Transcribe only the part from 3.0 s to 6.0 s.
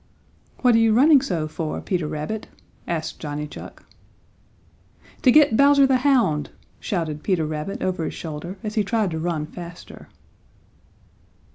Johnny Chuck. "To get Bowser the